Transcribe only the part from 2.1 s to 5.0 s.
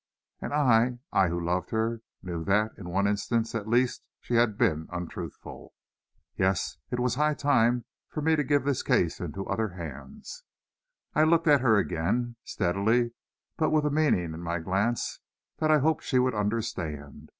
knew that, in one instance, at least, she had been